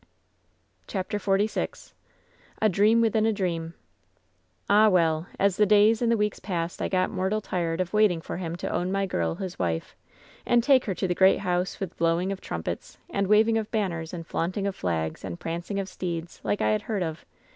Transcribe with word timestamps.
CHAPTER 0.87 1.19
XLVI 1.19 1.93
A 2.59 2.69
BBEAM 2.71 3.01
WITHIN 3.01 3.27
A 3.27 3.33
DBEAK 3.33 3.73
"Ah, 4.67 4.89
well, 4.89 5.27
as 5.37 5.57
the 5.57 5.67
days 5.67 6.01
and 6.01 6.11
the 6.11 6.17
weeks 6.17 6.39
passed 6.39 6.81
I 6.81 6.89
got 6.89 7.11
i^rtal 7.11 7.39
tired 7.43 7.79
of 7.79 7.93
waiting 7.93 8.19
for 8.19 8.37
him 8.37 8.55
to 8.55 8.67
own 8.69 8.91
my 8.91 9.05
girl 9.05 9.35
his 9.35 9.59
wife, 9.59 9.95
dnd 10.47 10.63
take 10.63 10.85
her 10.85 10.95
to 10.95 11.07
the 11.07 11.13
great 11.13 11.41
house 11.41 11.79
with 11.79 11.95
blowing 11.99 12.31
of 12.31 12.41
trum 12.41 12.63
pets, 12.63 12.97
and 13.11 13.27
waving 13.27 13.59
of 13.59 13.69
banners, 13.69 14.11
and 14.11 14.25
flaunting 14.25 14.65
of 14.65 14.75
flags, 14.75 15.23
and 15.23 15.39
prancing 15.39 15.79
of 15.79 15.87
steeds, 15.87 16.41
like 16.43 16.61
I 16.63 16.71
had 16.71 16.81
heard 16.89 17.03
of. 17.03 17.23